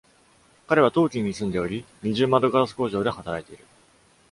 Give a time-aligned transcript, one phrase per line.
[0.65, 3.63] 彼はトーキーに住んでおり、二重窓ガラス工場で働いている。